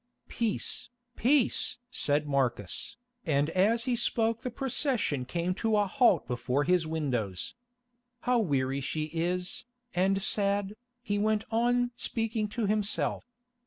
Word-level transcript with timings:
"Peace, 0.27 0.89
peace!" 1.15 1.77
said 1.91 2.27
Marcus, 2.27 2.97
and 3.23 3.51
as 3.51 3.83
he 3.83 3.95
spoke 3.95 4.41
the 4.41 4.49
procession 4.49 5.25
came 5.25 5.53
to 5.53 5.77
a 5.77 5.85
halt 5.85 6.25
before 6.27 6.63
his 6.63 6.87
windows. 6.87 7.53
"How 8.21 8.39
weary 8.39 8.81
she 8.81 9.11
is, 9.13 9.63
and 9.93 10.19
sad," 10.19 10.75
he 11.03 11.19
went 11.19 11.43
on 11.51 11.91
speaking 11.95 12.47
to 12.47 12.65
himself. 12.65 13.25